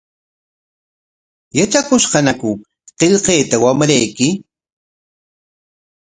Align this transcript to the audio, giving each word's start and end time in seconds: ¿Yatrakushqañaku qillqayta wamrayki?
¿Yatrakushqañaku 1.57 2.51
qillqayta 2.97 3.55
wamrayki? 3.63 4.27